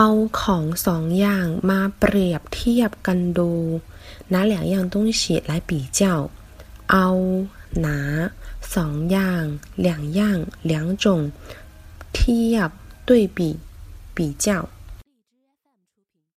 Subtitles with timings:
[0.00, 3.50] เอาของสองอย่างมาเปรียบเทียบกันดู
[4.32, 6.00] 拿两样东西来比较
[6.90, 7.06] เอา
[7.86, 7.88] 拿
[8.74, 9.44] สองอย่าง
[9.86, 9.88] 两
[10.18, 10.20] 样
[10.70, 10.72] 两
[11.04, 11.06] 种
[12.14, 12.70] เทียบ
[13.08, 13.38] 对比
[14.16, 14.46] 比较